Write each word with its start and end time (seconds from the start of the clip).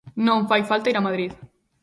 Non 0.27 0.47
fai 0.49 0.61
falta 0.69 0.91
ir 0.91 0.97
a 0.99 1.05
Madrid. 1.07 1.31